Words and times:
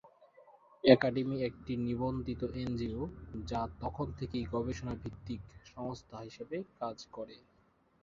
Academy 0.83 1.37
একটি 1.49 1.73
নিবন্ধিত 1.85 2.41
NGO 2.57 3.01
যা 3.45 3.61
তখন 3.81 4.07
থেকেই 4.19 4.45
গবেষণা-ভিত্তিক 4.53 5.41
সংস্থা 5.67 6.17
হিসেবে 6.27 6.57
কাজ 6.79 6.97
করে। 7.11 7.35